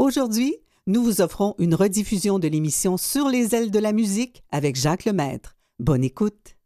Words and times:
Aujourd'hui, 0.00 0.56
nous 0.86 1.02
vous 1.02 1.20
offrons 1.20 1.54
une 1.58 1.74
rediffusion 1.74 2.38
de 2.38 2.48
l'émission 2.48 2.96
Sur 2.96 3.28
les 3.28 3.54
ailes 3.54 3.70
de 3.70 3.78
la 3.78 3.92
musique 3.92 4.42
avec 4.50 4.74
Jacques 4.74 5.04
Lemaître. 5.04 5.58
Bonne 5.78 6.02
écoute. 6.02 6.56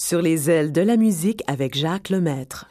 Sur 0.00 0.22
les 0.22 0.48
ailes 0.48 0.70
de 0.70 0.80
la 0.80 0.96
musique 0.96 1.42
avec 1.48 1.76
Jacques 1.76 2.08
Lemaître. 2.08 2.68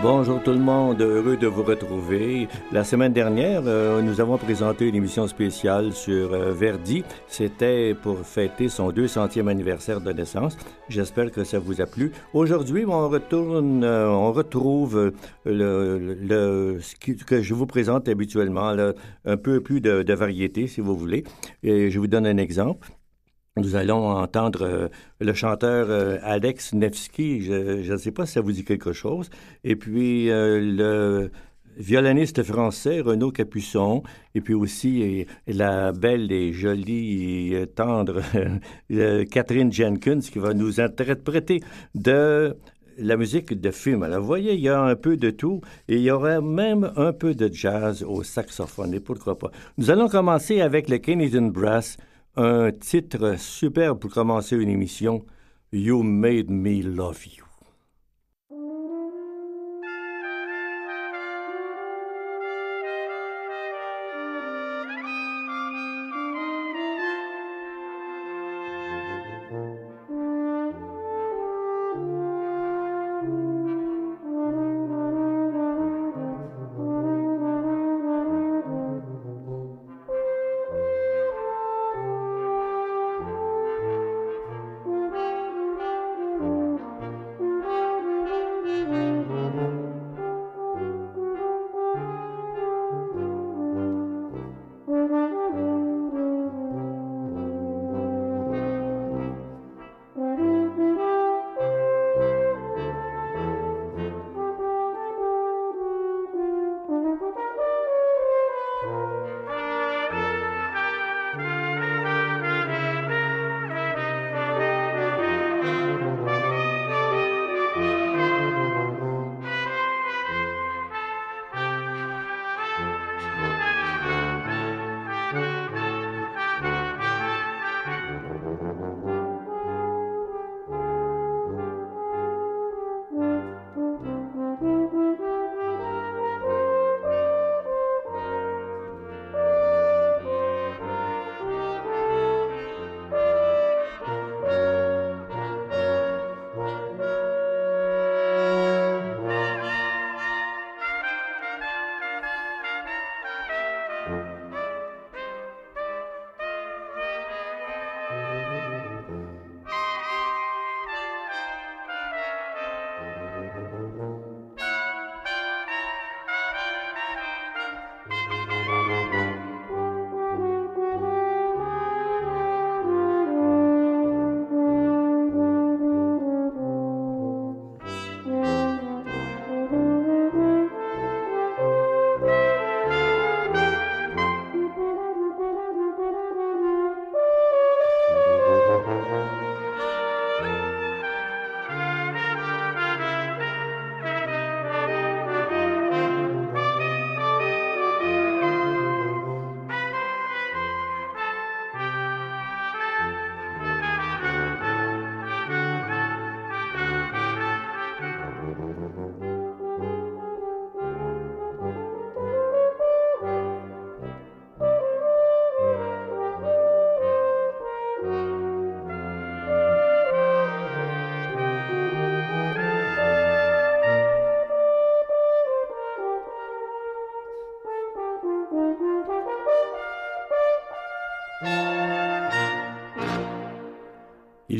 Bonjour 0.00 0.40
tout 0.40 0.52
le 0.52 0.60
monde, 0.60 1.02
heureux 1.02 1.36
de 1.36 1.48
vous 1.48 1.64
retrouver. 1.64 2.46
La 2.70 2.84
semaine 2.84 3.12
dernière, 3.12 3.62
euh, 3.66 4.00
nous 4.00 4.20
avons 4.20 4.38
présenté 4.38 4.86
une 4.86 4.94
émission 4.94 5.26
spéciale 5.26 5.92
sur 5.92 6.32
euh, 6.32 6.52
Verdi. 6.52 7.02
C'était 7.26 7.94
pour 7.94 8.20
fêter 8.20 8.68
son 8.68 8.92
200e 8.92 9.48
anniversaire 9.48 10.00
de 10.00 10.12
naissance. 10.12 10.56
J'espère 10.88 11.32
que 11.32 11.42
ça 11.42 11.58
vous 11.58 11.80
a 11.80 11.86
plu. 11.86 12.12
Aujourd'hui, 12.32 12.84
on 12.86 13.08
retourne, 13.08 13.82
euh, 13.82 14.08
on 14.08 14.32
retrouve 14.32 15.12
le, 15.44 16.14
le, 16.14 16.78
ce 16.80 16.94
que 17.24 17.42
je 17.42 17.54
vous 17.54 17.66
présente 17.66 18.08
habituellement, 18.08 18.72
un 19.24 19.36
peu 19.36 19.60
plus 19.60 19.80
de, 19.80 20.04
de 20.04 20.14
variété, 20.14 20.68
si 20.68 20.80
vous 20.80 20.96
voulez. 20.96 21.24
Et 21.64 21.90
je 21.90 21.98
vous 21.98 22.06
donne 22.06 22.26
un 22.26 22.36
exemple. 22.36 22.88
Nous 23.58 23.74
allons 23.74 24.08
entendre 24.08 24.62
euh, 24.62 24.88
le 25.20 25.32
chanteur 25.34 25.88
euh, 25.90 26.18
Alex 26.22 26.74
Nevsky, 26.74 27.42
je 27.42 27.92
ne 27.92 27.96
sais 27.96 28.12
pas 28.12 28.24
si 28.24 28.34
ça 28.34 28.40
vous 28.40 28.52
dit 28.52 28.64
quelque 28.64 28.92
chose, 28.92 29.30
et 29.64 29.74
puis 29.74 30.30
euh, 30.30 30.60
le 30.60 31.30
violoniste 31.76 32.42
français 32.44 33.00
Renaud 33.00 33.32
Capuçon, 33.32 34.04
et 34.34 34.40
puis 34.40 34.54
aussi 34.54 35.26
la 35.46 35.92
belle 35.92 36.30
et 36.30 36.52
jolie 36.52 37.54
et 37.54 37.66
tendre 37.66 38.20
Catherine 39.30 39.72
Jenkins 39.72 40.20
qui 40.20 40.38
va 40.38 40.54
nous 40.54 40.80
interpréter 40.80 41.60
de 41.94 42.56
la 42.98 43.16
musique 43.16 43.60
de 43.60 43.70
film. 43.70 44.02
Alors, 44.02 44.20
vous 44.20 44.26
voyez, 44.26 44.54
il 44.54 44.60
y 44.60 44.68
a 44.68 44.80
un 44.80 44.96
peu 44.96 45.16
de 45.16 45.30
tout 45.30 45.60
et 45.88 45.96
il 45.96 46.02
y 46.02 46.10
aura 46.10 46.40
même 46.40 46.90
un 46.96 47.12
peu 47.12 47.34
de 47.34 47.52
jazz 47.52 48.02
au 48.02 48.24
saxophone, 48.24 48.94
et 48.94 49.00
pourquoi 49.00 49.38
pas. 49.38 49.50
Nous 49.78 49.90
allons 49.90 50.08
commencer 50.08 50.60
avec 50.60 50.88
le 50.88 50.98
Canadian 50.98 51.42
Brass 51.42 51.96
un 52.38 52.70
titre 52.70 53.34
superbe 53.36 53.98
pour 53.98 54.12
commencer 54.12 54.56
une 54.56 54.68
émission, 54.68 55.26
You 55.72 56.04
Made 56.04 56.50
Me 56.50 56.82
Love 56.82 57.26
You. 57.26 57.47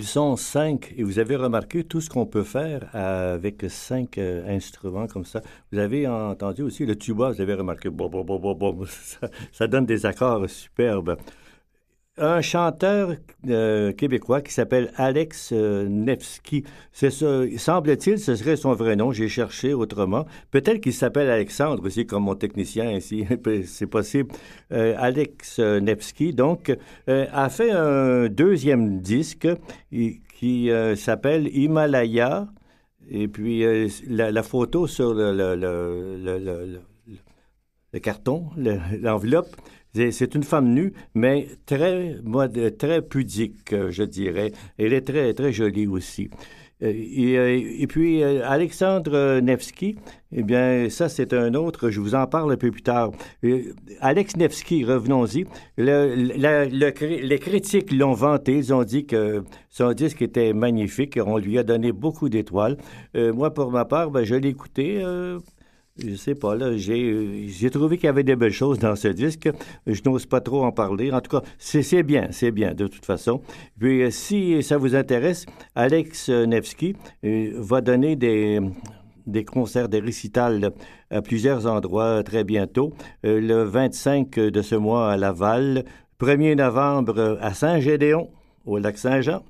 Sont 0.08 0.37
cinq 0.37 0.94
et 0.96 1.02
vous 1.02 1.19
avez 1.19 1.37
remarqué 1.37 1.84
tout 1.84 2.00
ce 2.00 2.08
qu'on 2.08 2.25
peut 2.25 2.43
faire 2.43 2.88
avec 2.94 3.66
cinq 3.69 4.16
euh, 4.16 4.56
instruments 4.56 5.06
comme 5.06 5.26
ça. 5.26 5.43
Vous 5.70 5.78
avez 5.78 6.08
entendu 6.08 6.62
aussi 6.62 6.87
le 6.87 6.96
tuba, 6.96 7.31
vous 7.31 7.40
avez 7.43 7.55
remarqué, 7.55 7.90
ça, 8.88 9.28
ça 9.52 9.66
donne 9.66 9.84
des 9.84 10.06
accords 10.06 10.49
superbes 10.49 11.16
un 12.20 12.41
chanteur 12.41 13.15
euh, 13.49 13.93
québécois 13.93 14.41
qui 14.41 14.53
s'appelle 14.53 14.93
Alex 14.97 15.50
euh, 15.53 15.88
Nevsky. 15.88 16.65
C'est 16.93 17.11
ça, 17.11 17.44
semble-t-il, 17.56 18.19
ce 18.19 18.35
serait 18.35 18.56
son 18.56 18.73
vrai 18.73 18.97
nom. 18.97 19.12
J'ai 19.12 19.29
cherché 19.29 19.75
autrement. 19.75 20.26
Peut-être 20.50 20.81
qu'il 20.81 20.93
s'appelle 20.93 21.31
Alexandre 21.31 21.85
aussi, 21.87 22.06
comme 22.06 22.25
mon 22.25 22.35
technicien 22.35 22.91
ici. 22.93 23.25
C'est 23.65 23.87
possible. 23.87 24.31
Euh, 24.73 24.94
Alex 24.99 25.59
Nevsky, 25.59 26.32
donc, 26.32 26.76
a 27.06 27.49
fait 27.49 27.70
un 27.70 28.29
deuxième 28.29 29.00
disque 29.00 29.49
qui 29.91 30.71
s'appelle 30.97 31.49
Himalaya. 31.56 32.49
Et 33.11 33.29
puis, 33.29 33.64
la, 34.09 34.43
photo 34.43 34.87
sur 34.87 35.14
le 37.93 37.99
carton, 38.00 38.50
l'enveloppe, 38.56 39.56
c'est 39.94 40.35
une 40.35 40.43
femme 40.43 40.73
nue, 40.73 40.93
mais 41.14 41.49
très, 41.67 42.17
très 42.79 43.02
pudique, 43.02 43.75
je 43.90 44.02
dirais. 44.02 44.52
Elle 44.79 44.93
est 44.93 45.06
très, 45.06 45.35
très 45.35 45.52
jolie 45.52 45.87
aussi. 45.87 46.31
Euh, 46.82 46.93
euh, 46.93 47.61
et, 47.79 47.87
puis, 47.87 48.23
euh, 48.23 48.43
Alexandre 48.44 49.40
Nevsky, 49.40 49.96
eh 50.32 50.43
bien, 50.43 50.88
ça, 50.90 51.08
c'est 51.08 51.32
un 51.32 51.55
autre, 51.55 51.90
je 51.90 52.00
vous 52.00 52.14
en 52.14 52.26
parle 52.26 52.52
un 52.52 52.56
peu 52.56 52.70
plus 52.70 52.82
tard. 52.82 53.11
Alex 54.00 54.37
Nevsky, 54.37 54.85
revenons-y. 54.85 55.46
les 55.76 57.38
critiques 57.40 57.93
l'ont 57.93 58.12
vanté, 58.12 58.56
ils 58.56 58.73
ont 58.73 58.85
dit 58.85 59.06
que 59.06 59.43
son 59.69 59.93
disque 59.93 60.23
était 60.23 60.52
magnifique, 60.52 61.19
on 61.25 61.38
lui 61.38 61.58
a 61.58 61.62
donné 61.62 61.93
beaucoup 61.93 62.29
d'étoiles. 62.29 62.76
moi, 63.14 63.52
pour 63.52 63.70
ma 63.73 63.85
part, 63.85 64.11
ben, 64.11 64.25
je 64.25 64.35
l'ai 64.37 64.49
écouté 64.49 65.02
je 65.99 66.15
sais 66.15 66.35
pas, 66.35 66.55
là, 66.55 66.77
j'ai, 66.77 67.71
trouvé 67.71 67.97
qu'il 67.97 68.06
y 68.06 68.09
avait 68.09 68.23
des 68.23 68.37
belles 68.37 68.53
choses 68.53 68.79
dans 68.79 68.95
ce 68.95 69.09
disque. 69.09 69.50
Je 69.87 70.00
n'ose 70.05 70.27
pas 70.27 70.41
trop 70.41 70.65
en 70.65 70.73
parler. 70.73 71.11
En 71.12 71.21
tout 71.21 71.39
cas, 71.39 71.43
c'est, 71.59 72.03
bien, 72.03 72.29
c'est 72.31 72.50
bien, 72.50 72.75
de 72.75 72.87
toute 72.87 73.05
façon. 73.05 73.41
Puis, 73.79 74.03
euh, 74.03 74.11
si 74.11 74.62
ça 74.62 74.79
vous 74.79 74.95
intéresse, 74.95 75.47
Alex 75.75 76.29
Nevsky 76.29 76.95
euh, 77.25 77.53
va 77.56 77.81
donner 77.81 78.17
des, 78.17 78.61
des 79.27 79.45
concerts, 79.45 79.89
des 79.89 80.00
récitals 80.00 80.73
à 81.11 81.23
plusieurs 81.23 81.67
endroits 81.67 82.23
très 82.23 82.45
bientôt. 82.45 82.93
Euh, 83.25 83.41
le 83.41 83.65
25 83.65 84.39
de 84.39 84.62
ce 84.62 84.75
mois 84.77 85.11
à 85.11 85.17
Laval, 85.17 85.85
1er 86.21 86.56
novembre 86.56 87.39
à 87.41 87.55
Saint-Gédéon, 87.55 88.31
au 88.67 88.79
lac 88.79 88.99
Saint-Jean 88.99 89.43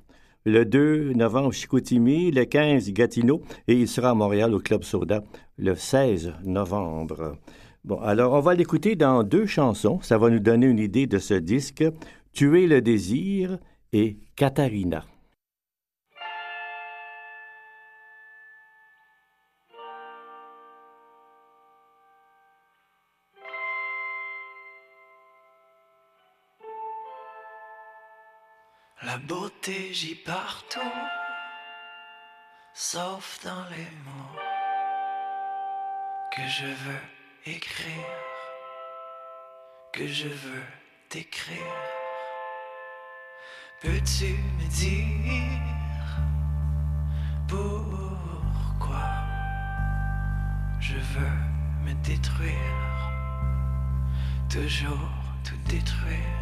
le 0.45 0.65
2 0.65 1.13
novembre 1.13 1.51
Chicoutimi, 1.51 2.31
le 2.31 2.45
15 2.45 2.91
Gatineau 2.91 3.41
et 3.67 3.73
il 3.73 3.87
sera 3.87 4.11
à 4.11 4.13
Montréal 4.13 4.53
au 4.53 4.59
Club 4.59 4.83
Soda 4.83 5.21
le 5.59 5.75
16 5.75 6.33
novembre. 6.43 7.37
Bon, 7.83 7.99
alors 8.01 8.33
on 8.33 8.39
va 8.39 8.55
l'écouter 8.55 8.95
dans 8.95 9.23
deux 9.23 9.45
chansons, 9.45 9.99
ça 10.01 10.17
va 10.17 10.29
nous 10.29 10.39
donner 10.39 10.67
une 10.67 10.79
idée 10.79 11.07
de 11.07 11.19
ce 11.19 11.33
disque, 11.33 11.83
Tuer 12.31 12.67
le 12.67 12.81
désir 12.81 13.57
et 13.91 14.17
Katharina. 14.35 15.03
La 29.01 29.17
beauté 29.17 29.91
j'y 29.91 30.13
partout, 30.13 30.79
sauf 32.73 33.39
dans 33.43 33.63
les 33.71 33.89
mots 34.05 34.58
que 36.39 36.47
je 36.47 36.65
veux 36.65 37.53
écrire, 37.53 38.15
que 39.91 40.07
je 40.07 40.27
veux 40.27 40.63
t'écrire. 41.09 41.57
Peux-tu 43.81 44.35
me 44.57 44.67
dire 44.69 45.99
pourquoi 47.47 49.09
je 50.79 50.95
veux 50.95 51.39
me 51.83 51.93
détruire, 52.05 52.55
toujours 54.49 55.11
tout 55.43 55.59
détruire? 55.69 56.39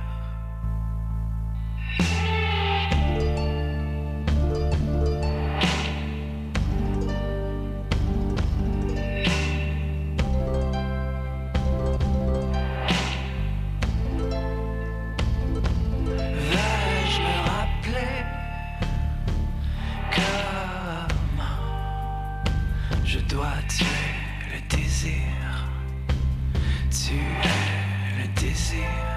tu 26.90 27.20
le 28.18 28.42
désir 28.42 29.17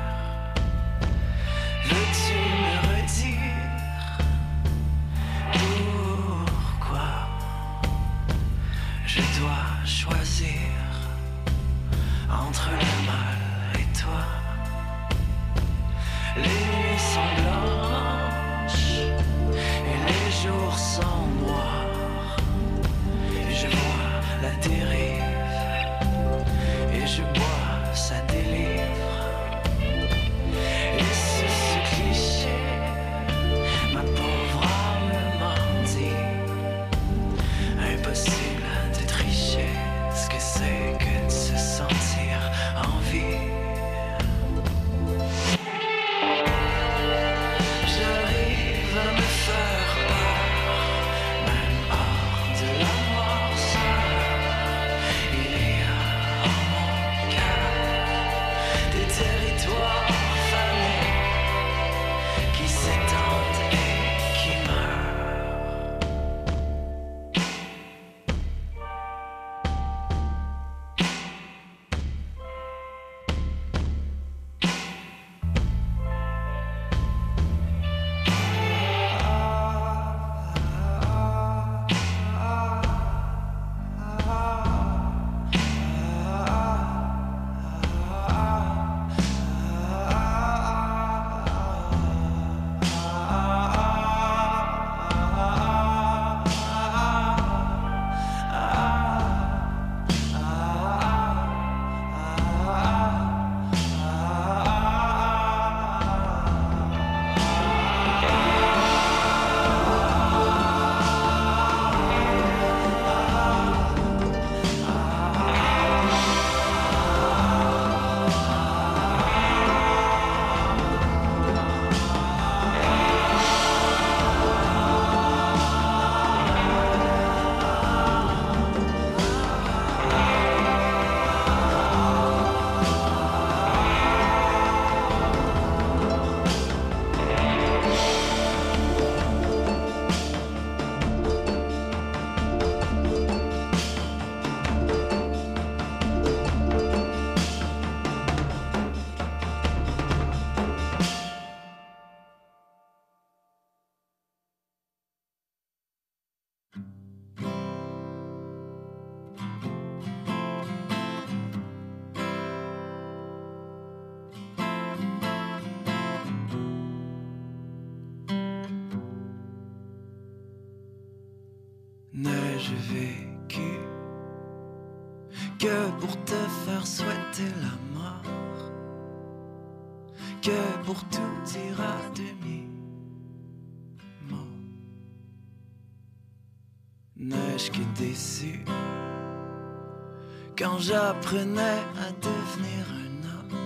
quand 190.61 190.79
j'apprenais 190.79 191.81
à 191.97 192.13
devenir 192.21 192.85
un 193.05 193.15
homme, 193.33 193.57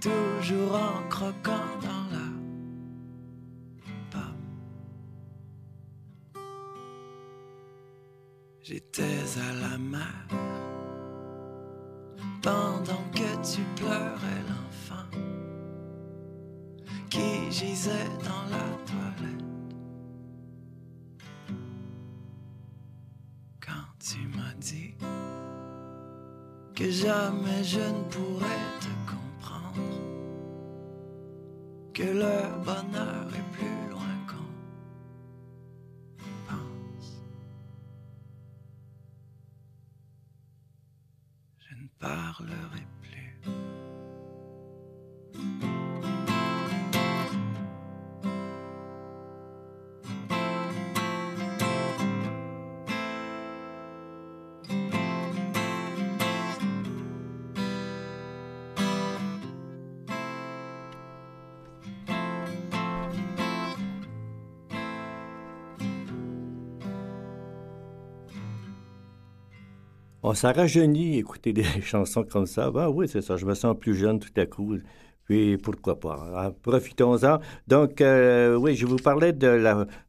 toujours 0.00 0.74
en 0.74 1.08
croquant 1.08 1.70
dans 1.80 2.06
la 2.10 2.28
pomme. 4.10 4.48
J'étais 8.60 9.20
à 9.38 9.70
la 9.70 9.78
mer 9.78 10.26
pendant 12.42 13.04
que 13.12 13.30
tu 13.54 13.62
pleurais 13.76 14.42
l'enfant 14.48 15.08
qui 17.08 17.52
gisait 17.52 18.10
dans 18.24 18.44
la 18.50 18.53
tu 24.06 24.18
m'as 24.36 24.54
dit 24.58 24.94
que 26.74 26.90
jamais 26.90 27.64
je 27.64 27.80
ne 27.80 28.02
pourrais 28.10 28.64
te 28.80 28.92
comprendre, 29.10 29.98
que 31.94 32.02
le 32.02 32.64
bonheur 32.64 33.13
S'en 70.34 70.52
rajeunit 70.52 71.18
écouter 71.18 71.52
des 71.52 71.64
chansons 71.82 72.24
comme 72.24 72.46
ça. 72.46 72.70
Ben 72.70 72.88
oui, 72.88 73.08
c'est 73.08 73.22
ça. 73.22 73.36
Je 73.36 73.46
me 73.46 73.54
sens 73.54 73.76
plus 73.78 73.94
jeune 73.94 74.18
tout 74.20 74.28
à 74.36 74.46
coup. 74.46 74.76
Puis 75.26 75.56
pourquoi 75.56 75.98
pas? 75.98 76.18
hein, 76.36 76.52
Profitons-en. 76.62 77.38
Donc, 77.66 78.00
euh, 78.02 78.56
oui, 78.56 78.74
je 78.76 78.84
vous 78.86 78.96
parlais 78.96 79.32
de 79.32 79.46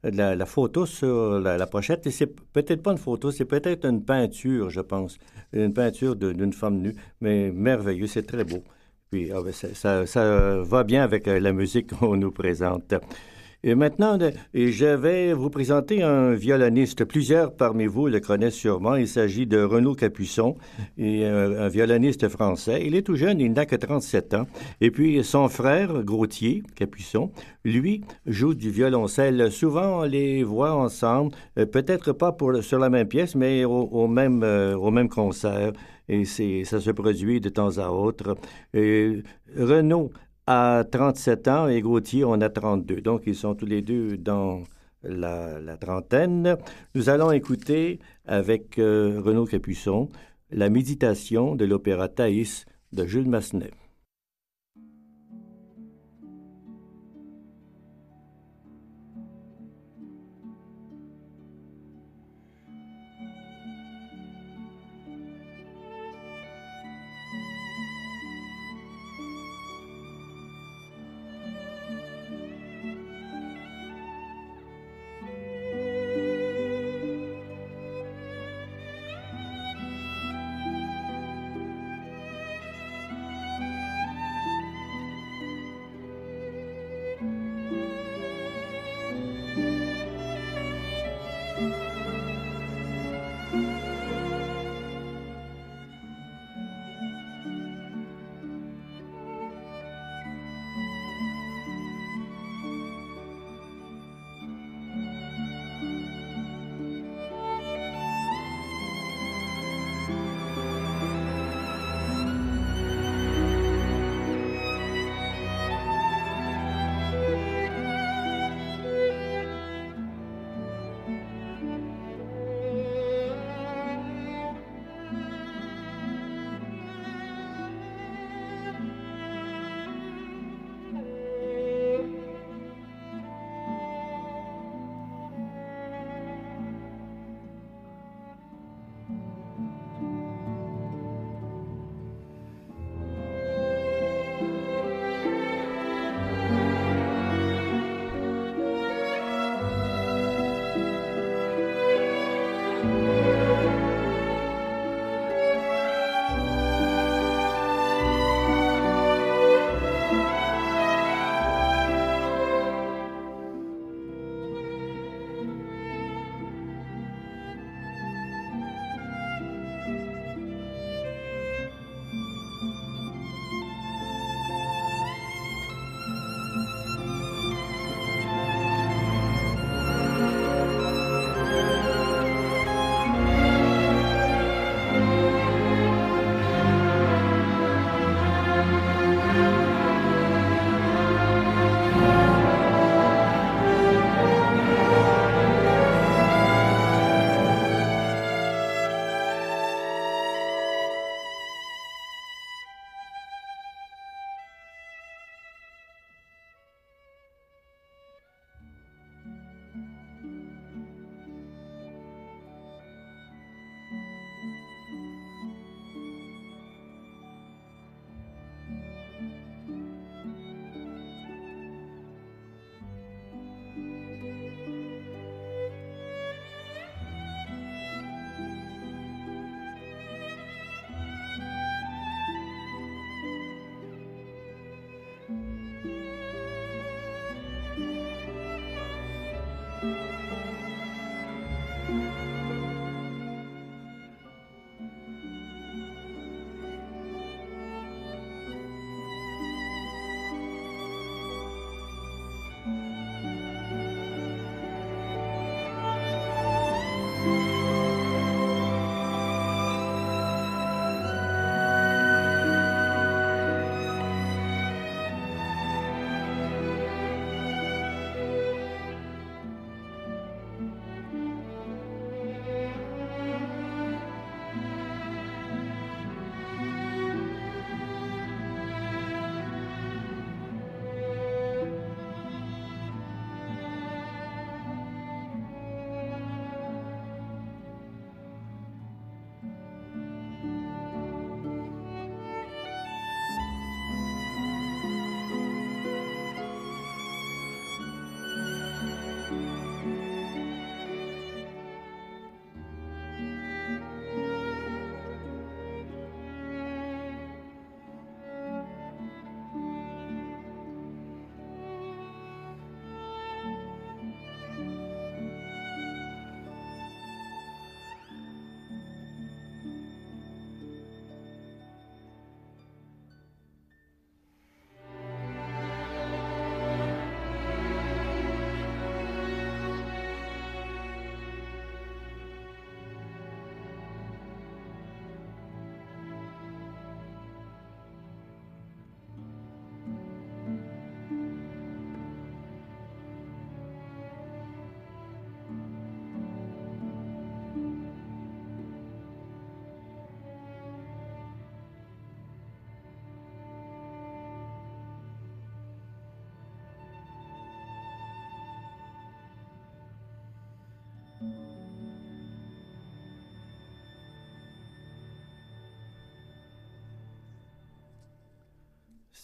la, 0.03 0.45
photo 0.45 0.85
sur 0.85 1.39
la, 1.39 1.67
pochette. 1.67 2.05
Et 2.07 2.11
c'est 2.11 2.27
peut-être 2.51 2.83
pas 2.83 2.91
une 2.91 2.97
photo, 2.97 3.31
c'est 3.31 3.45
peut-être 3.45 3.85
une 3.85 4.03
peinture, 4.03 4.69
je 4.69 4.81
pense. 4.81 5.17
Une 5.53 5.73
peinture 5.73 6.15
d'une 6.17 6.51
femme 6.51 6.79
nue. 6.81 6.95
Mais 7.21 7.49
merveilleux, 7.51 8.07
c'est 8.07 8.23
très 8.27 8.43
beau. 8.43 8.63
Puis 9.09 9.31
ah 9.31 9.41
ben, 9.41 9.53
ça, 9.53 9.73
ça- 9.73 10.05
ça 10.05 10.57
va 10.63 10.83
bien 10.83 11.03
avec 11.03 11.27
euh, 11.29 11.39
la 11.39 11.53
musique 11.53 11.93
qu'on 11.97 12.17
nous 12.17 12.31
présente. 12.31 12.93
Et 13.67 13.73
maintenant, 13.73 14.19
je 14.53 14.85
vais 14.85 15.33
vous 15.33 15.49
présenter 15.49 16.03
un 16.03 16.33
violoniste. 16.35 17.03
Plusieurs 17.03 17.51
parmi 17.51 17.87
vous 17.87 18.05
le 18.05 18.19
connaissent 18.19 18.53
sûrement. 18.53 18.93
Il 18.93 19.07
s'agit 19.07 19.47
de 19.47 19.59
Renaud 19.59 19.95
Capuçon, 19.95 20.55
euh, 20.99 21.65
un 21.65 21.67
violoniste 21.67 22.29
français. 22.29 22.83
Il 22.85 22.93
est 22.93 23.01
tout 23.01 23.15
jeune, 23.15 23.39
il 23.39 23.53
n'a 23.53 23.65
que 23.65 23.75
37 23.75 24.35
ans. 24.35 24.45
Et 24.81 24.91
puis 24.91 25.23
son 25.23 25.49
frère, 25.49 26.03
Gauthier 26.03 26.61
Capuçon, 26.75 27.31
lui, 27.63 28.03
joue 28.27 28.53
du 28.53 28.69
violoncelle. 28.69 29.51
Souvent, 29.51 30.01
on 30.01 30.03
les 30.03 30.43
voit 30.43 30.75
ensemble, 30.75 31.31
euh, 31.57 31.65
peut-être 31.65 32.11
pas 32.11 32.33
pour, 32.33 32.61
sur 32.61 32.77
la 32.77 32.91
même 32.91 33.07
pièce, 33.07 33.33
mais 33.33 33.65
au, 33.65 34.07
même, 34.07 34.43
euh, 34.43 34.77
au 34.77 34.91
même 34.91 35.09
concert. 35.09 35.71
Et 36.07 36.25
ça 36.25 36.79
se 36.79 36.91
produit 36.91 37.41
de 37.41 37.49
temps 37.49 37.79
à 37.79 37.89
autre. 37.89 38.37
Et 38.75 39.23
Renaud 39.57 40.11
a 40.47 40.83
37 40.89 41.47
ans 41.47 41.67
et 41.67 41.81
Gauthier 41.81 42.23
en 42.23 42.41
a 42.41 42.49
32. 42.49 43.01
Donc, 43.01 43.23
ils 43.25 43.35
sont 43.35 43.55
tous 43.55 43.65
les 43.65 43.81
deux 43.81 44.17
dans 44.17 44.63
la, 45.03 45.59
la 45.59 45.77
trentaine. 45.77 46.57
Nous 46.93 47.09
allons 47.09 47.31
écouter 47.31 47.99
avec 48.25 48.79
euh, 48.79 49.21
Renaud 49.23 49.45
Capuçon 49.45 50.09
la 50.51 50.69
méditation 50.69 51.55
de 51.55 51.65
l'opéra 51.65 52.07
Thaïs 52.07 52.65
de 52.93 53.05
Jules 53.05 53.29
Massenet. 53.29 53.71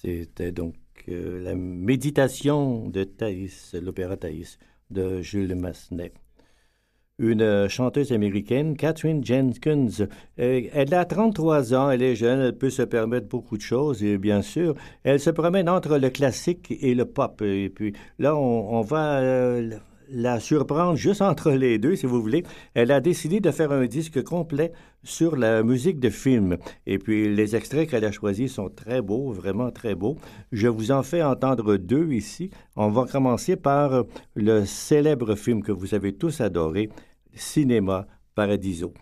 C'était 0.02 0.52
donc 0.52 0.74
euh, 1.10 1.44
la 1.44 1.54
méditation 1.54 2.90
de 2.90 3.04
Thaïs, 3.04 3.76
l'opéra 3.80 4.18
Thaïs 4.18 4.58
de 4.90 5.22
Jules 5.22 5.54
Massenet. 5.54 6.12
Une 7.20 7.68
chanteuse 7.68 8.12
américaine, 8.12 8.76
Catherine 8.76 9.24
Jenkins, 9.24 10.08
euh, 10.40 10.62
elle 10.74 10.94
a 10.96 11.06
33 11.06 11.76
ans, 11.76 11.92
elle 11.92 12.02
est 12.02 12.16
jeune, 12.16 12.40
elle 12.40 12.58
peut 12.58 12.72
se 12.72 12.82
permettre 12.82 13.28
beaucoup 13.28 13.58
de 13.58 13.62
choses 13.62 14.04
et 14.04 14.18
bien 14.18 14.42
sûr, 14.42 14.74
elle 15.04 15.20
se 15.20 15.30
promène 15.30 15.70
entre 15.70 16.00
le 16.00 16.10
classique 16.10 16.76
et 16.82 16.96
le 16.96 17.06
pop. 17.06 17.40
Et 17.44 17.70
puis 17.70 17.94
là, 18.18 18.36
on, 18.36 18.82
va 18.82 19.20
euh, 19.20 19.78
la 20.12 20.40
surprendre 20.40 20.96
juste 20.96 21.22
entre 21.22 21.52
les 21.52 21.80
deux, 21.80 21.96
si 21.96 22.06
vous 22.06 22.22
voulez. 22.22 22.44
Elle 22.74 22.92
a 22.92 23.00
décidé 23.00 23.40
de 23.40 23.52
faire 23.52 23.72
un 23.72 23.86
disque 23.86 24.24
complet 24.24 24.72
sur 25.04 25.36
la 25.36 25.64
musique 25.64 26.00
de 26.00 26.10
film. 26.10 26.58
Et 26.86 27.00
puis, 27.00 27.34
les 27.34 27.56
extraits 27.56 27.90
qu'elle 27.90 28.06
a 28.06 28.12
choisis 28.12 28.54
sont 28.54 28.70
très 28.70 29.02
beaux, 29.02 29.32
vraiment 29.32 29.72
très 29.72 29.96
beaux. 29.96 30.18
Je 30.52 30.68
vous 30.68 30.92
en 30.92 31.04
fais 31.04 31.24
entendre 31.24 31.78
deux 31.78 32.12
ici. 32.12 32.52
On 32.76 32.90
va 32.90 33.06
commencer 33.06 33.56
par 33.56 34.04
le 34.36 34.66
célèbre 34.66 35.36
film 35.36 35.64
que 35.64 35.72
vous 35.72 35.94
avez 35.96 36.14
tous 36.14 36.42
adoré, 36.42 36.90
Cinéma 37.34 38.08
Paradiso. 38.36 38.94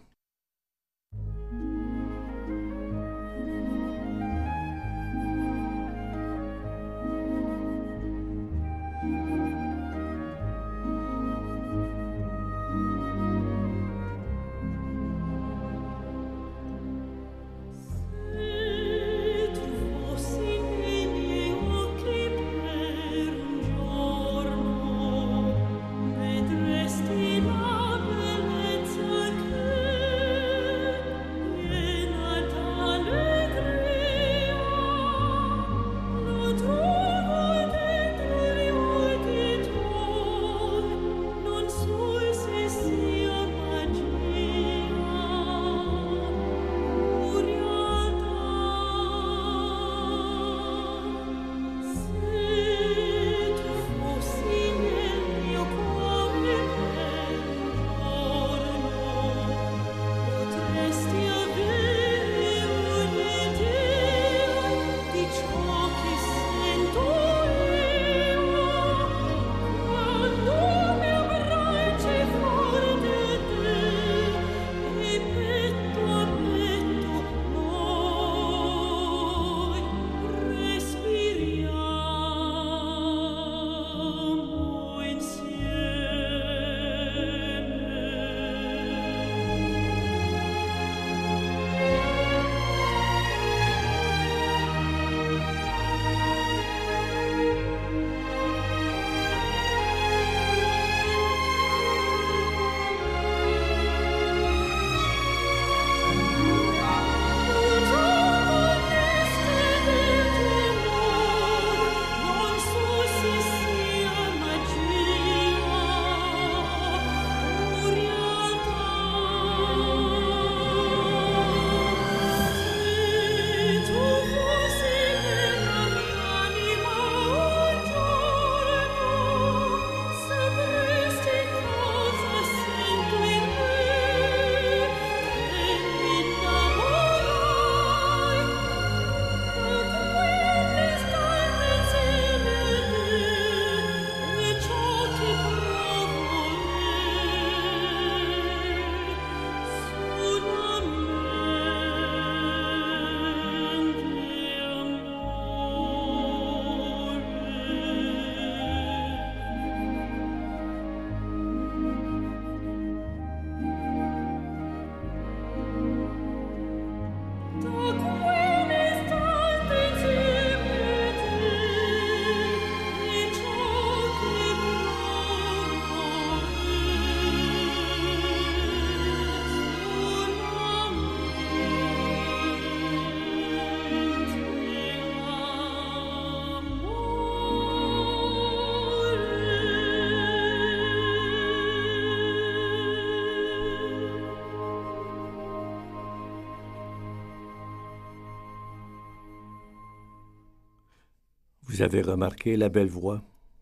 Vous 201.80 201.86
avez 201.86 202.02
remarqué 202.02 202.58
la 202.58 202.68
belle 202.68 202.90
voix? 202.90 203.22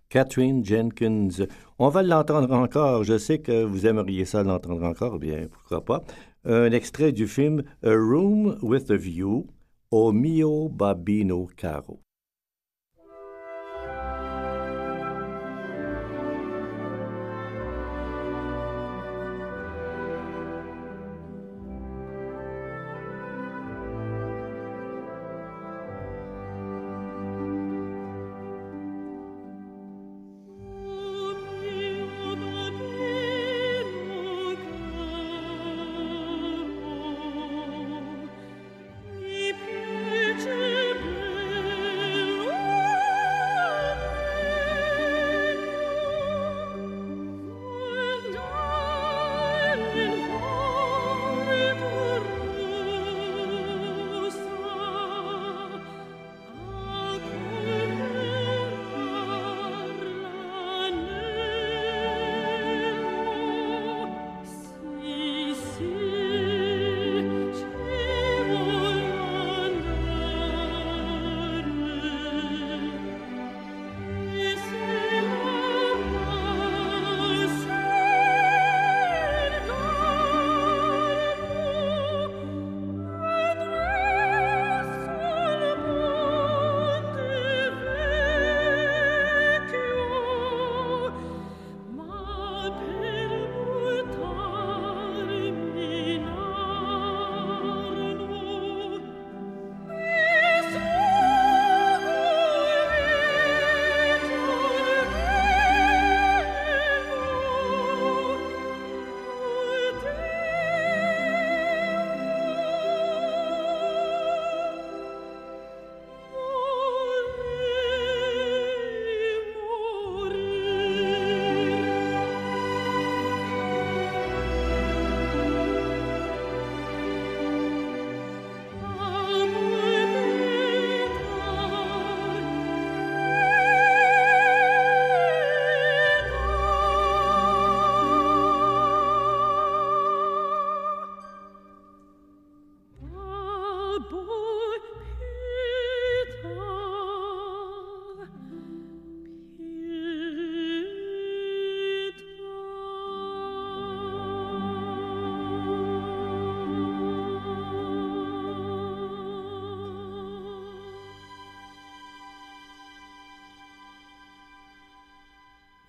Catherine 0.09 0.65
Jenkins. 0.65 1.45
On 1.77 1.89
va 1.89 2.01
l'entendre 2.01 2.51
encore. 2.51 3.03
Je 3.03 3.15
sais 3.19 3.37
que 3.37 3.63
vous 3.63 3.85
aimeriez 3.85 4.25
ça 4.25 4.41
l'entendre 4.41 4.83
encore. 4.85 5.19
Bien, 5.19 5.45
pourquoi 5.47 5.85
pas. 5.85 6.03
Un 6.43 6.71
extrait 6.71 7.11
du 7.11 7.27
film 7.27 7.61
A 7.83 7.91
Room 7.91 8.57
with 8.63 8.89
a 8.89 8.95
View 8.95 9.45
au 9.91 10.11
mio 10.13 10.67
babino 10.67 11.47
caro. 11.55 11.99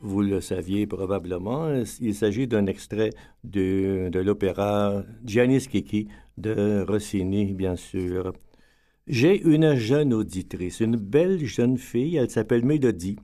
Vous 0.09 0.23
le 0.23 0.41
saviez 0.41 0.87
probablement, 0.87 1.71
il 2.01 2.15
s'agit 2.15 2.47
d'un 2.47 2.65
extrait 2.65 3.11
de, 3.45 4.09
de 4.11 4.21
l'opéra 4.21 5.05
Gianni 5.23 5.61
Schicchi 5.61 6.09
de 6.39 6.83
Rossini, 6.89 7.53
bien 7.53 7.77
sûr. 7.77 8.33
J'ai 9.07 9.39
une 9.43 9.75
jeune 9.75 10.15
auditrice, 10.15 10.81
une 10.81 10.97
belle 10.97 11.45
jeune 11.45 11.77
fille, 11.77 12.17
elle 12.17 12.31
s'appelle 12.31 12.65
Mélodie. 12.65 13.17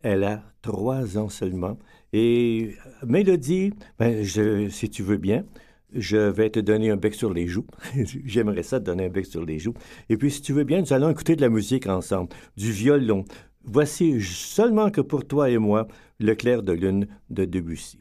Elle 0.00 0.24
a 0.24 0.42
trois 0.62 1.18
ans 1.18 1.28
seulement. 1.28 1.78
Et 2.14 2.76
Mélodie, 3.06 3.74
ben, 3.98 4.24
si 4.24 4.88
tu 4.88 5.02
veux 5.02 5.18
bien, 5.18 5.44
je 5.92 6.16
vais 6.16 6.48
te 6.48 6.60
donner 6.60 6.90
un 6.90 6.96
bec 6.96 7.14
sur 7.14 7.34
les 7.34 7.46
joues. 7.46 7.66
J'aimerais 8.24 8.62
ça 8.62 8.80
te 8.80 8.86
donner 8.86 9.04
un 9.04 9.10
bec 9.10 9.26
sur 9.26 9.44
les 9.44 9.58
joues. 9.58 9.74
Et 10.08 10.16
puis, 10.16 10.30
si 10.30 10.40
tu 10.40 10.54
veux 10.54 10.64
bien, 10.64 10.80
nous 10.80 10.94
allons 10.94 11.10
écouter 11.10 11.36
de 11.36 11.42
la 11.42 11.50
musique 11.50 11.86
ensemble, 11.86 12.30
du 12.56 12.72
violon, 12.72 13.26
Voici 13.64 14.20
seulement 14.20 14.90
que 14.90 15.00
pour 15.00 15.24
toi 15.26 15.48
et 15.48 15.58
moi 15.58 15.86
le 16.22 16.34
clair 16.34 16.62
de 16.62 16.72
lune 16.72 17.08
de 17.30 17.44
Debussy. 17.44 17.98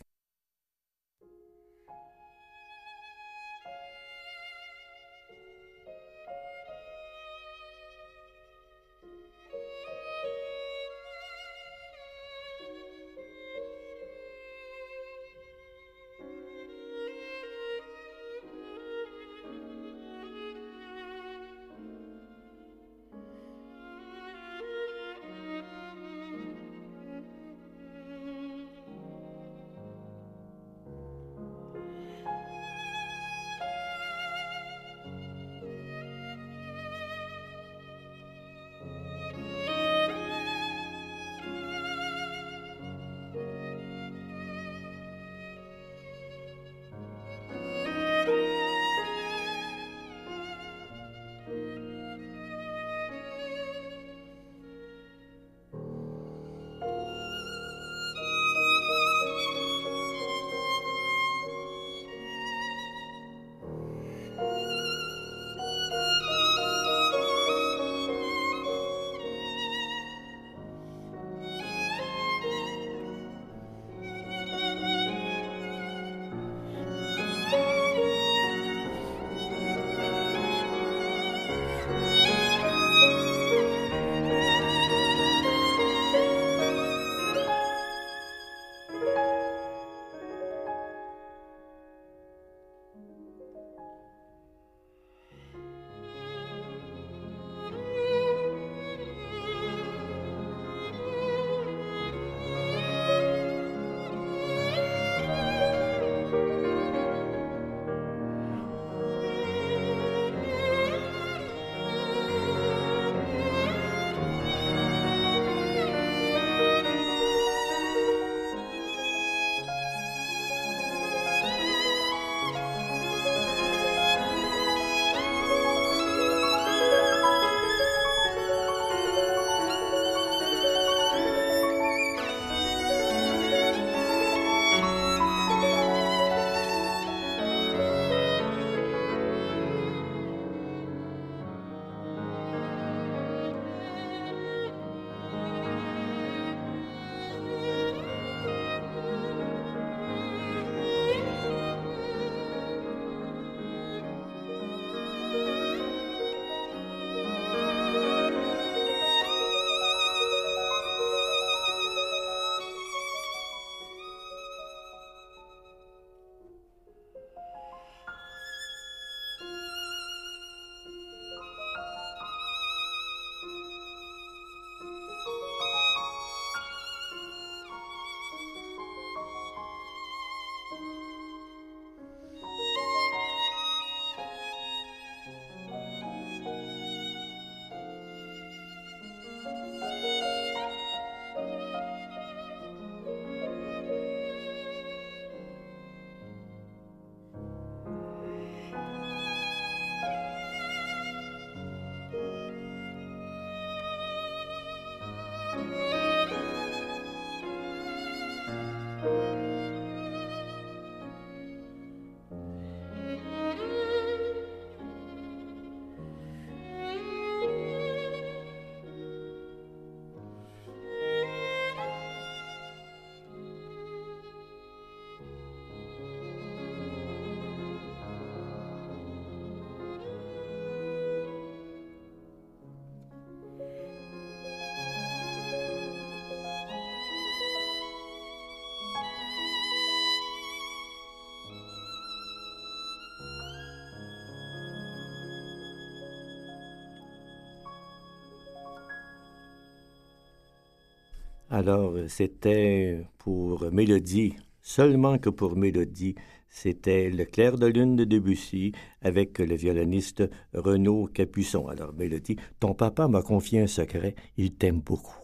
Alors, 251.53 251.93
c'était 252.07 253.05
pour 253.17 253.69
Mélodie, 253.73 254.35
seulement 254.61 255.17
que 255.17 255.29
pour 255.29 255.57
Mélodie, 255.57 256.15
c'était 256.47 257.09
Le 257.09 257.25
clair 257.25 257.57
de 257.57 257.65
lune 257.65 257.97
de 257.97 258.05
Debussy 258.05 258.71
avec 259.01 259.37
le 259.37 259.55
violoniste 259.55 260.23
Renaud 260.53 261.09
Capuçon. 261.13 261.67
Alors, 261.67 261.91
Mélodie, 261.93 262.37
ton 262.61 262.73
papa 262.73 263.09
m'a 263.09 263.21
confié 263.21 263.59
un 263.59 263.67
secret, 263.67 264.15
il 264.37 264.53
t'aime 264.53 264.79
beaucoup. 264.79 265.19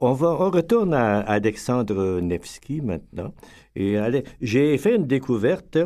On, 0.00 0.10
on 0.10 0.50
retourne 0.50 0.92
à 0.92 1.20
Alexandre 1.20 2.18
Nevsky 2.20 2.80
maintenant. 2.80 3.32
J'ai 3.76 4.76
fait 4.76 4.96
une 4.96 5.06
découverte. 5.06 5.78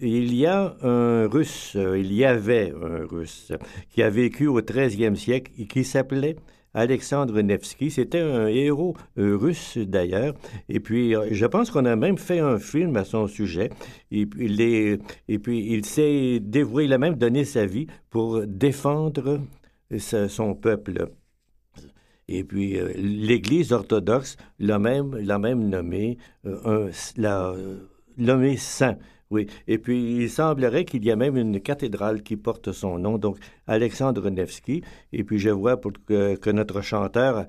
Il 0.00 0.32
y 0.32 0.46
a 0.46 0.76
un 0.82 1.26
Russe, 1.26 1.74
il 1.74 2.12
y 2.12 2.24
avait 2.24 2.72
un 2.72 3.04
Russe 3.04 3.50
qui 3.90 4.04
a 4.04 4.10
vécu 4.10 4.46
au 4.46 4.60
13e 4.60 5.16
siècle 5.16 5.50
et 5.58 5.66
qui 5.66 5.82
s'appelait 5.82 6.36
Alexandre 6.74 7.40
Nevsky. 7.40 7.90
C'était 7.90 8.20
un 8.20 8.46
héros 8.46 8.96
euh, 9.18 9.36
russe 9.36 9.78
d'ailleurs. 9.78 10.34
Et 10.68 10.80
puis, 10.80 11.14
euh, 11.14 11.28
je 11.30 11.46
pense 11.46 11.70
qu'on 11.70 11.84
a 11.84 11.96
même 11.96 12.18
fait 12.18 12.40
un 12.40 12.58
film 12.58 12.96
à 12.96 13.04
son 13.04 13.26
sujet. 13.26 13.70
Et, 14.10 14.26
puis, 14.26 14.60
et 15.28 15.38
puis 15.38 15.72
il 15.72 15.84
s'est 15.84 16.40
dévoué, 16.40 16.84
il 16.84 16.92
a 16.92 16.98
même 16.98 17.16
donné 17.16 17.44
sa 17.44 17.66
vie 17.66 17.86
pour 18.10 18.46
défendre 18.46 19.40
son 19.98 20.54
peuple. 20.54 21.08
Et 22.28 22.44
puis, 22.44 22.78
euh, 22.78 22.92
l'Église 22.96 23.72
orthodoxe 23.72 24.36
l'a 24.60 24.78
même, 24.78 25.16
même 25.40 25.68
nommé, 25.68 26.18
un, 26.44 26.88
l'a 27.16 27.54
nommé 28.16 28.56
saint. 28.56 28.96
Oui, 29.30 29.46
et 29.68 29.78
puis 29.78 30.16
il 30.16 30.28
semblerait 30.28 30.84
qu'il 30.84 31.04
y 31.04 31.10
a 31.12 31.14
même 31.14 31.36
une 31.36 31.60
cathédrale 31.60 32.22
qui 32.22 32.36
porte 32.36 32.72
son 32.72 32.98
nom, 32.98 33.16
donc 33.16 33.38
Alexandre 33.68 34.28
Nevsky. 34.28 34.82
Et 35.12 35.22
puis 35.22 35.38
je 35.38 35.50
vois 35.50 35.76
que, 35.76 36.50
notre 36.50 36.80
chanteur 36.80 37.46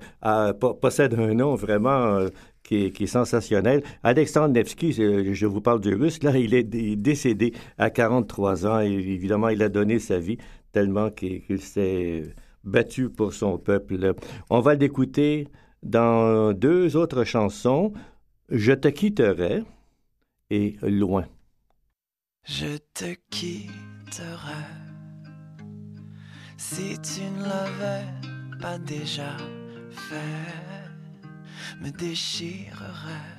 possède 0.80 1.14
un 1.14 1.34
nom 1.34 1.56
vraiment 1.56 1.90
euh, 1.90 2.28
qui, 2.62 2.86
est, 2.86 3.06
sensationnel. 3.06 3.82
Alexandre 4.04 4.54
Nevsky, 4.54 4.92
je 4.92 5.46
vous 5.46 5.60
parle 5.60 5.80
du 5.80 5.94
russe, 5.94 6.22
là, 6.22 6.38
il 6.38 6.54
est 6.54 6.62
décédé 6.62 7.52
à 7.78 7.90
43 7.90 8.64
ans 8.66 8.80
et 8.80 8.92
évidemment, 8.92 9.48
il 9.48 9.60
a 9.60 9.68
donné 9.68 9.98
sa 9.98 10.18
vie 10.20 10.38
tellement 10.70 11.10
qu'il 11.10 11.60
s'est 11.60 12.32
battu 12.62 13.10
pour 13.10 13.34
son 13.34 13.58
peuple. 13.58 14.14
On 14.50 14.60
va 14.60 14.76
l'écouter 14.76 15.48
dans 15.82 16.52
deux 16.52 16.96
autres 16.96 17.24
chansons, 17.24 17.92
Je 18.50 18.72
te 18.72 18.86
quitterai 18.86 19.64
et 20.50 20.76
Loin. 20.82 21.26
Je 22.44 22.76
te 22.92 23.14
quitterai 23.30 23.70
si 26.56 26.98
tu 27.00 27.22
ne 27.22 27.44
l'avais 27.44 28.04
pas 28.60 28.78
déjà 28.78 29.36
fait, 29.90 31.80
me 31.80 31.90
déchirerais 31.90 33.32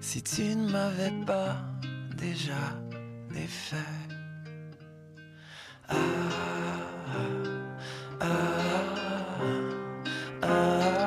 si 0.00 0.22
tu 0.22 0.54
ne 0.54 0.70
m'avais 0.70 1.12
pas 1.24 1.56
déjà 2.16 2.78
défait. 3.30 3.76
Ah, 5.88 5.94
ah, 8.20 8.26
ah, 8.26 8.86
ah. 10.42 10.99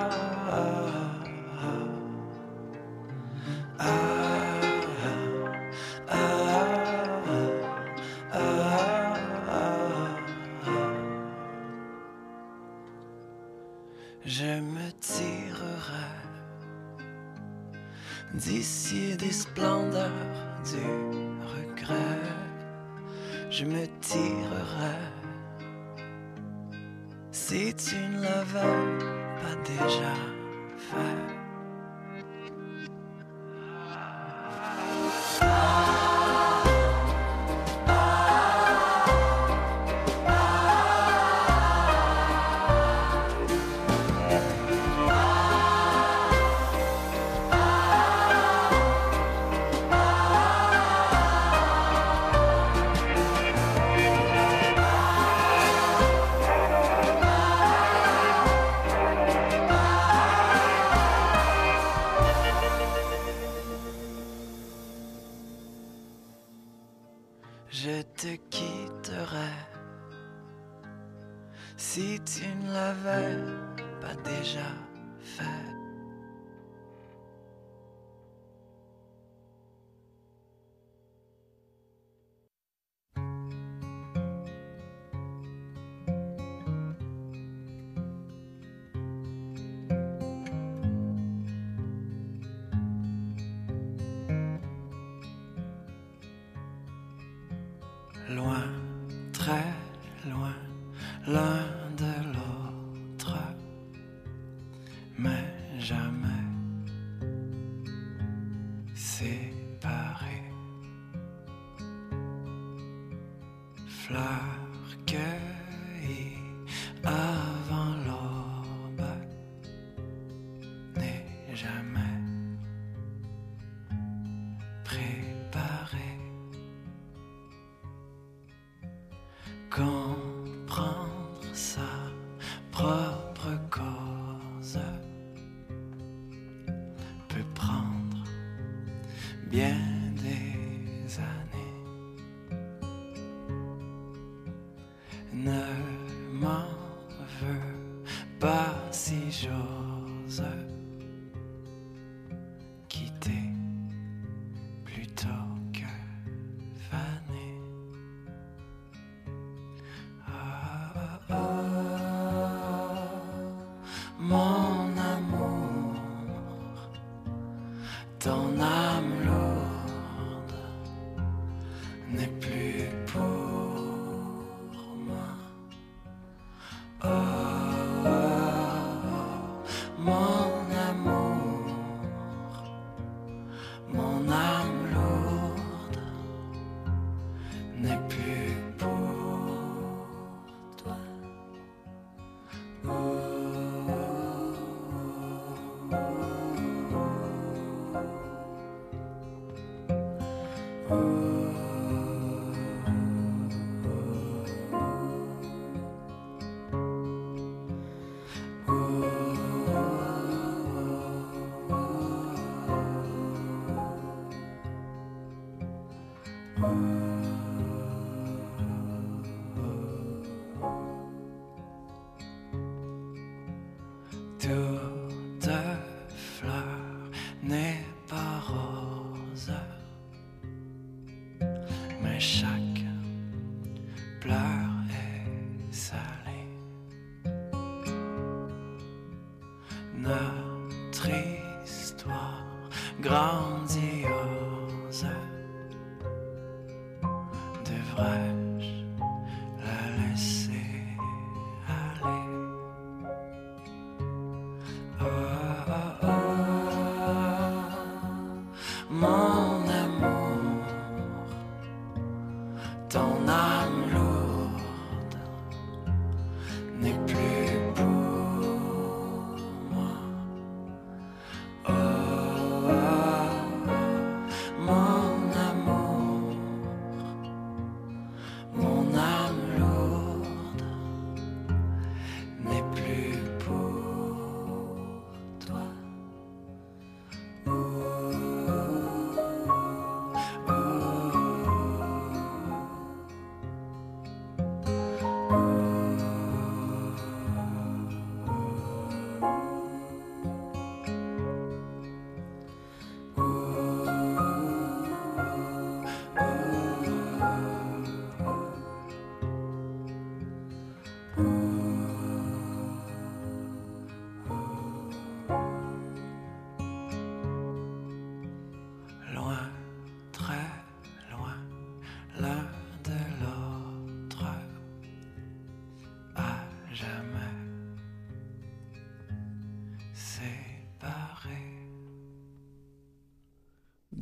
Splendeurs 19.34 20.12
du 20.64 20.78
regret. 21.54 22.22
Je 23.50 23.66
me 23.66 23.86
loin, 98.36 98.64
très 99.32 99.66
loin, 100.28 100.54
loin 101.28 101.73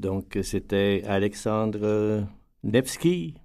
Donc, 0.02 0.40
c'était 0.42 1.04
Alexandre 1.06 2.26
Nevsky, 2.64 3.36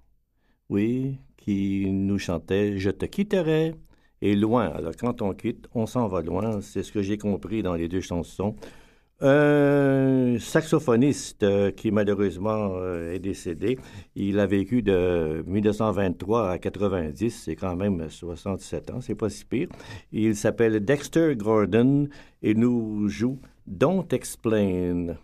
oui, 0.71 1.19
qui 1.37 1.91
nous 1.91 2.19
chantait 2.19 2.79
Je 2.79 2.89
te 2.89 3.05
quitterai 3.05 3.75
et 4.23 4.35
loin. 4.35 4.71
Alors, 4.71 4.97
quand 4.99 5.21
on 5.21 5.35
quitte, 5.35 5.69
on 5.75 5.85
s'en 5.85 6.09
va 6.09 6.23
loin. 6.23 6.63
C'est 6.63 6.83
ce 6.83 6.93
que 6.93 7.03
j'ai 7.03 7.19
compris 7.19 7.63
dans 7.63 7.75
les 7.75 7.89
deux 7.89 8.01
chansons. 8.01 8.57
Un 9.21 10.39
saxophoniste 10.39 11.43
euh, 11.43 11.71
qui 11.71 11.91
malheureusement 11.91 12.77
euh, 12.77 13.13
est 13.13 13.19
décédé. 13.19 13.79
Il 14.15 14.41
a 14.41 14.47
vécu 14.47 14.81
de 14.81 15.45
1923 15.47 16.53
à 16.53 16.59
90, 16.59 17.31
c'est 17.45 17.57
quand 17.57 17.77
même 17.77 18.09
67 18.09 18.91
ans, 18.93 19.01
c'est 19.03 19.15
pas 19.15 19.29
si 19.29 19.45
pire. 19.45 19.69
Il 20.11 20.37
s'appelle 20.37 20.83
Dexter 20.83 21.35
Gordon 21.37 22.09
et 22.43 22.55
nous 22.55 23.09
joue 23.09 23.39
Don't 23.67 24.07
Explain. 24.11 25.17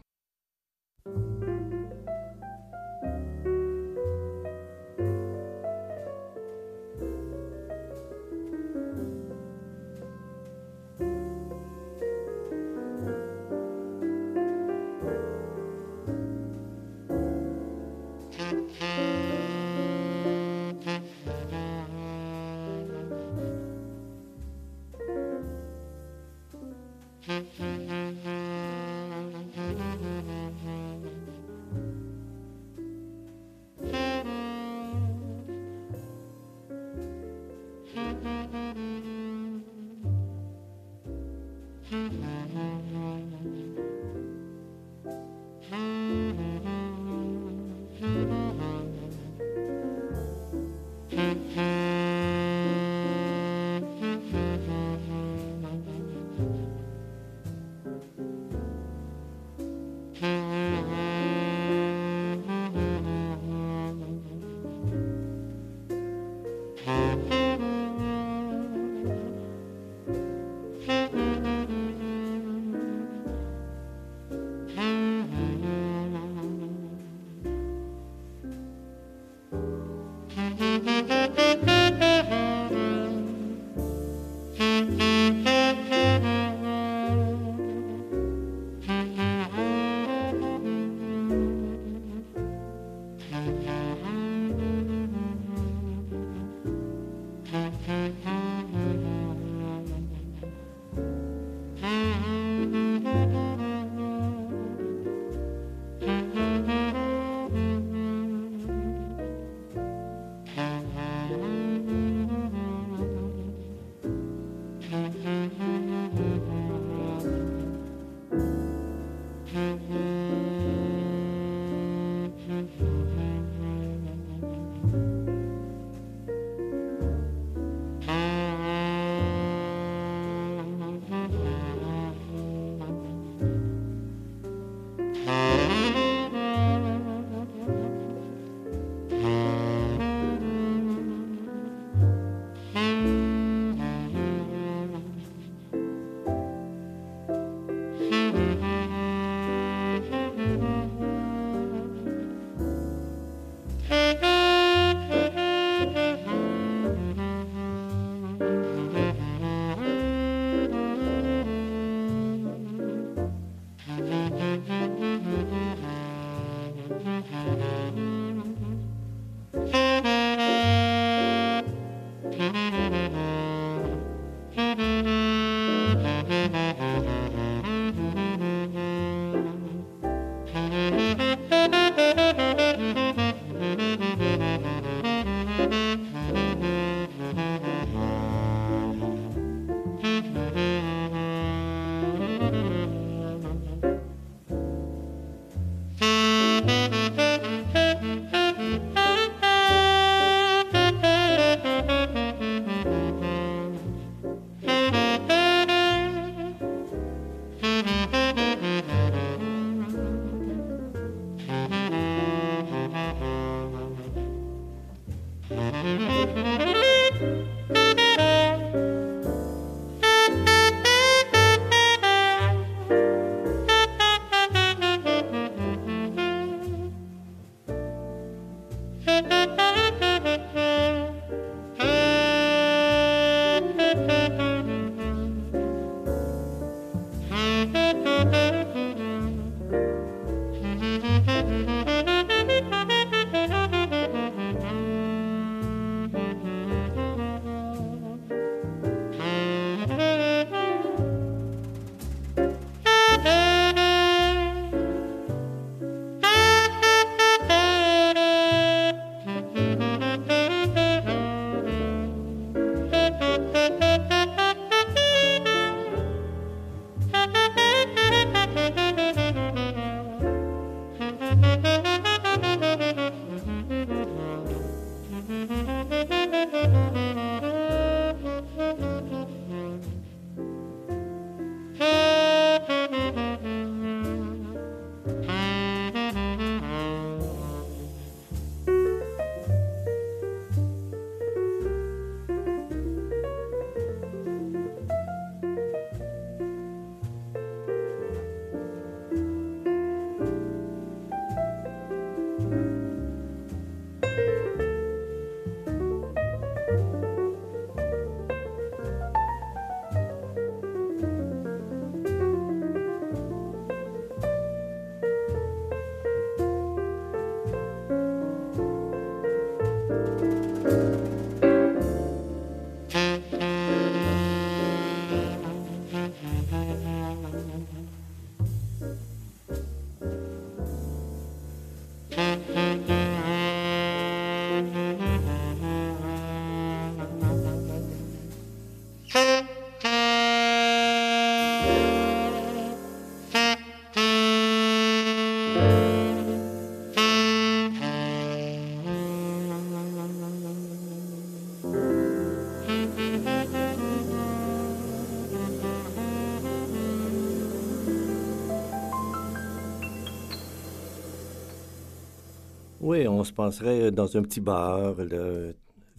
On 362.95 363.25
se 363.25 363.33
penserait 363.33 363.91
dans 363.91 364.17
un 364.17 364.23
petit 364.23 364.41
bar 364.41 364.95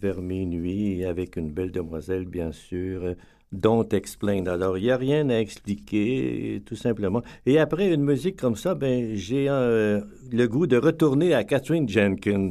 vers 0.00 0.20
minuit 0.20 1.04
avec 1.04 1.36
une 1.36 1.50
belle 1.50 1.72
demoiselle, 1.72 2.24
bien 2.24 2.52
sûr. 2.52 3.14
Don't 3.50 3.88
explain. 3.92 4.46
Alors, 4.46 4.78
il 4.78 4.84
n'y 4.84 4.90
a 4.90 4.96
rien 4.96 5.28
à 5.28 5.38
expliquer, 5.38 6.62
tout 6.64 6.76
simplement. 6.76 7.22
Et 7.46 7.58
après 7.58 7.92
une 7.92 8.02
musique 8.02 8.36
comme 8.40 8.56
ça, 8.56 8.74
ben, 8.74 9.14
j'ai 9.14 9.46
le 9.46 10.46
goût 10.46 10.66
de 10.66 10.76
retourner 10.76 11.34
à 11.34 11.44
Catherine 11.44 11.88
Jenkins. 11.88 12.50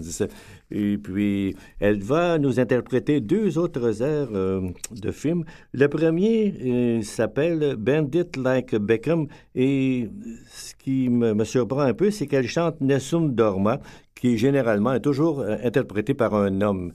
Et 0.73 0.97
puis, 0.97 1.55
elle 1.79 2.01
va 2.01 2.39
nous 2.39 2.59
interpréter 2.59 3.21
deux 3.21 3.59
autres 3.59 4.01
airs 4.01 4.29
euh, 4.33 4.69
de 4.91 5.11
film. 5.11 5.43
Le 5.71 5.87
premier 5.87 6.51
euh, 6.65 7.01
s'appelle 7.03 7.75
Bandit 7.77 8.31
Like 8.35 8.75
Beckham. 8.75 9.27
Et 9.53 10.09
ce 10.47 10.73
qui 10.75 11.09
me, 11.09 11.43
surprend 11.43 11.81
un 11.81 11.93
peu, 11.93 12.09
c'est 12.09 12.25
qu'elle 12.25 12.47
chante 12.47 12.81
Nessun 12.81 13.29
Dorma, 13.29 13.79
qui 14.15 14.39
généralement 14.39 14.93
est 14.93 15.01
toujours 15.01 15.41
euh, 15.41 15.57
interprété 15.63 16.15
par 16.15 16.33
un 16.33 16.61
homme. 16.61 16.91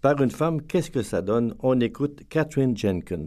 par 0.00 0.22
une 0.22 0.30
femme, 0.30 0.62
qu'est-ce 0.62 0.92
que 0.92 1.02
ça 1.02 1.20
donne? 1.20 1.56
On 1.60 1.80
écoute 1.80 2.22
Catherine 2.28 2.76
Jenkins. 2.76 3.24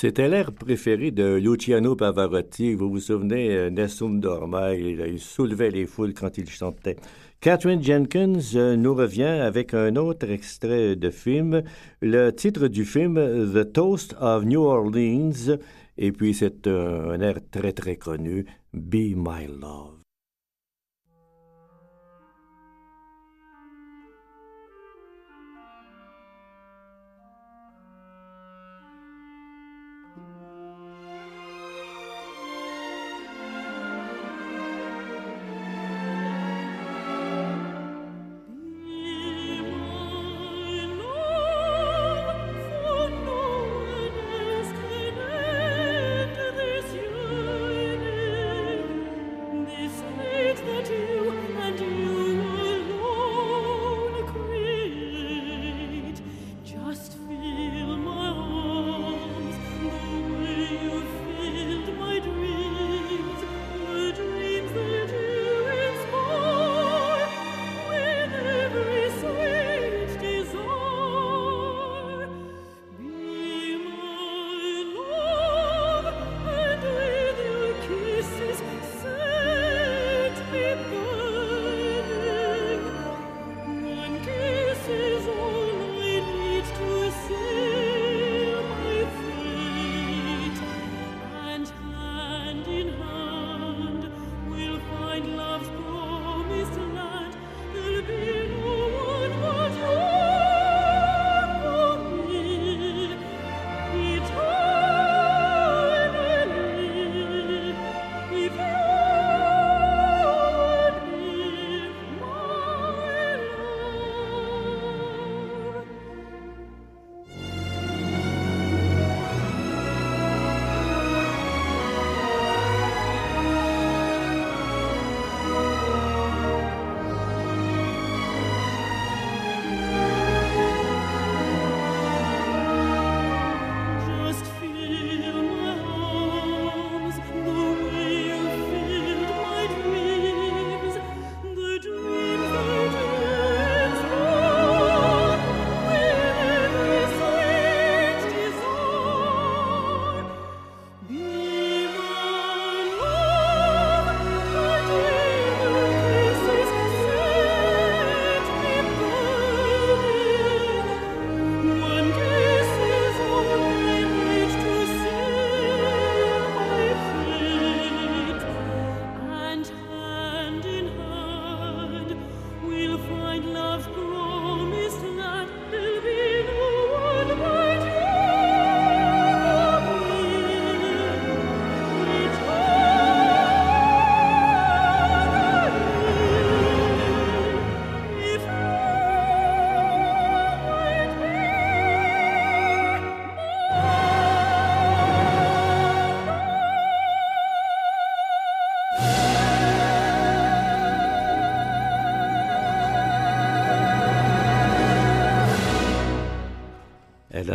C'était 0.00 0.28
l'air 0.28 0.52
préféré 0.52 1.10
de 1.10 1.34
Luciano 1.34 1.96
Pavarotti. 1.96 2.74
Vous 2.74 2.88
vous 2.88 3.00
souvenez, 3.00 3.50
euh, 3.50 3.68
Nessun 3.68 4.10
Dorma, 4.10 4.72
il, 4.76 5.18
soulevait 5.18 5.72
les 5.72 5.86
foules 5.86 6.14
quand 6.14 6.38
il 6.38 6.48
chantait. 6.48 6.94
Catherine 7.40 7.82
Jenkins 7.82 8.38
euh, 8.54 8.76
nous 8.76 8.94
revient 8.94 9.24
avec 9.24 9.74
un 9.74 9.96
autre 9.96 10.30
extrait 10.30 10.94
de 10.94 11.10
film. 11.10 11.64
Le 12.00 12.30
titre 12.30 12.68
du 12.68 12.84
film, 12.84 13.16
The 13.52 13.72
Toast 13.72 14.14
of 14.20 14.44
New 14.44 14.62
Orleans. 14.62 15.58
Et 15.96 16.12
puis 16.12 16.32
c'est 16.32 16.68
un 16.68 17.20
air 17.20 17.40
très 17.50 17.72
très 17.72 17.96
connu, 17.96 18.46
Be 18.72 19.16
My 19.16 19.48
Love. 19.48 19.87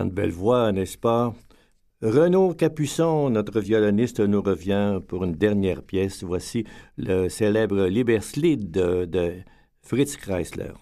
Madeleine 0.03 0.09
Bellevoix, 0.09 0.71
n'est-ce 0.71 0.97
pas? 0.97 1.33
Renaud 2.01 2.53
Capuçon, 2.53 3.29
notre 3.29 3.61
violoniste, 3.61 4.19
nous 4.19 4.41
revient 4.41 4.99
pour 5.07 5.23
une 5.23 5.33
dernière 5.33 5.81
pièce. 5.81 6.23
Voici 6.23 6.65
le 6.97 7.29
célèbre 7.29 7.85
Liberslied 7.85 8.69
de, 8.71 9.05
de 9.05 9.35
Fritz 9.81 10.17
Kreisler. 10.17 10.73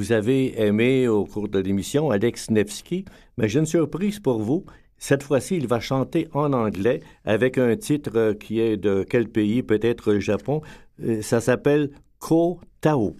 Vous 0.00 0.12
avez 0.12 0.58
aimé 0.58 1.08
au 1.08 1.26
cours 1.26 1.50
de 1.50 1.58
l'émission 1.58 2.08
Alex 2.08 2.48
Nevsky, 2.50 3.04
mais 3.36 3.50
j'ai 3.50 3.58
une 3.58 3.66
surprise 3.66 4.18
pour 4.18 4.38
vous. 4.38 4.64
Cette 4.96 5.22
fois-ci, 5.22 5.58
il 5.58 5.66
va 5.66 5.78
chanter 5.78 6.26
en 6.32 6.54
anglais 6.54 7.00
avec 7.26 7.58
un 7.58 7.76
titre 7.76 8.32
qui 8.32 8.60
est 8.60 8.78
de 8.78 9.04
quel 9.06 9.28
pays, 9.28 9.62
peut-être 9.62 10.14
Japon. 10.14 10.62
Euh, 11.04 11.20
ça 11.20 11.42
s'appelle 11.42 11.90
Ko 12.18 12.60
Tao. 12.80 13.14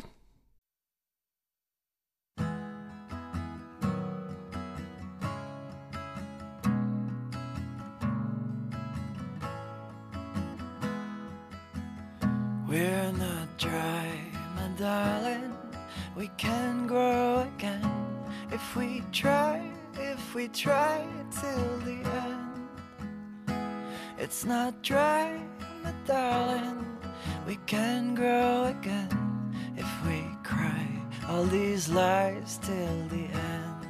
Till 32.91 33.07
the 33.09 33.27
end. 33.53 33.87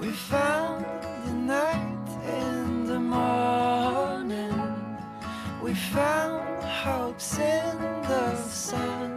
We 0.00 0.08
found 0.10 0.84
the 1.24 1.32
night 1.32 2.08
in 2.44 2.86
the 2.86 3.00
morning. 3.00 4.60
We 5.62 5.74
found 5.74 6.62
hopes 6.62 7.38
in 7.38 7.76
the 8.12 8.36
sun. 8.36 9.10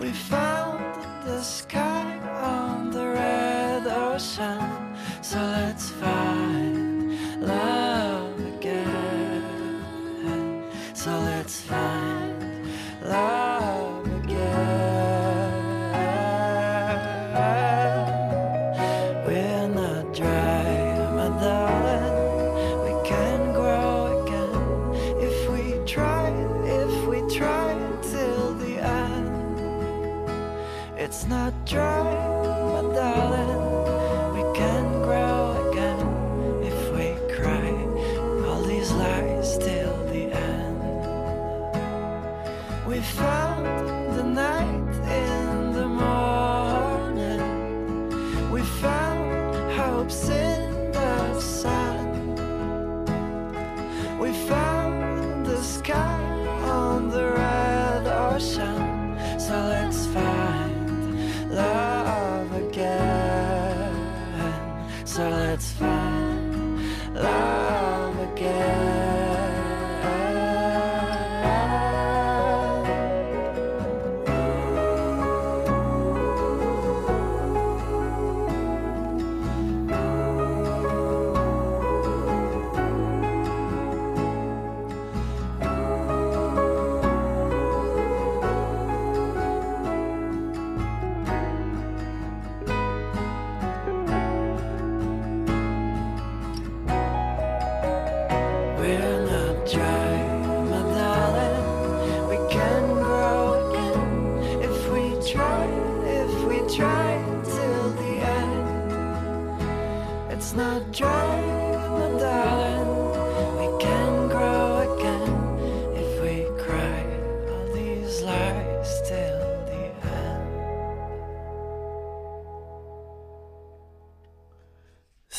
We 0.00 0.10
found 0.10 0.94
the 1.24 1.40
sky 1.42 2.18
on 2.58 2.90
the 2.90 3.06
red 3.20 3.86
ocean. 3.86 4.71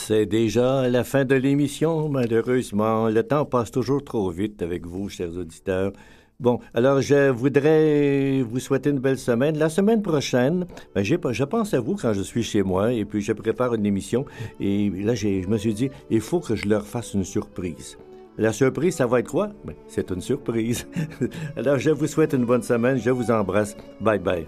C'est 0.06 0.26
déjà 0.26 0.90
la 0.90 1.06
fin 1.06 1.24
de 1.24 1.34
l'émission, 1.36 2.10
malheureusement. 2.10 3.08
Le 3.08 3.24
temps 3.24 3.46
passe 3.46 3.72
toujours 3.72 4.04
trop 4.04 4.30
vite 4.32 4.62
avec 4.62 4.86
vous, 4.86 5.08
chers 5.08 5.32
auditeurs. 5.38 5.94
Bon, 6.42 6.60
alors 6.74 7.00
je 7.00 7.30
voudrais 7.30 8.42
vous 8.42 8.60
souhaiter 8.60 8.90
une 8.90 9.00
belle 9.00 9.18
semaine. 9.18 9.58
La 9.58 9.70
semaine 9.70 10.02
prochaine, 10.02 10.66
ben, 10.94 11.06
je 11.06 11.44
pense 11.46 11.74
à 11.74 11.80
vous 11.80 11.96
quand 11.96 12.12
je 12.12 12.22
suis 12.22 12.44
chez 12.44 12.64
moi 12.64 12.92
et 12.92 13.06
puis 13.06 13.22
je 13.22 13.32
prépare 13.32 13.76
une 13.76 13.86
émission. 13.86 14.26
Et 14.60 14.90
là, 14.90 15.16
je 15.16 15.48
me 15.48 15.58
suis 15.58 15.74
dit, 15.74 15.90
il 16.10 16.20
faut 16.20 16.42
que 16.42 16.58
je 16.58 16.68
leur 16.68 16.86
fasse 16.86 17.14
une 17.14 17.24
surprise. 17.24 17.98
La 18.38 18.52
surprise, 18.52 18.96
ça 18.96 19.08
va 19.08 19.22
être 19.22 19.32
quoi? 19.32 19.52
Ben, 19.64 19.74
c'est 19.88 20.12
une 20.12 20.20
surprise. 20.20 20.86
alors, 21.56 21.80
je 21.80 21.92
vous 21.92 22.08
souhaite 22.08 22.34
une 22.34 22.44
bonne 22.44 22.64
semaine. 22.64 22.98
Je 22.98 23.10
vous 23.10 23.32
embrasse. 23.32 23.78
Bye 24.02 24.20
bye. 24.20 24.46